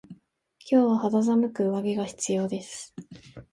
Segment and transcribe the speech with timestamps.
[0.67, 2.95] 今日は肌寒く上着が必要です。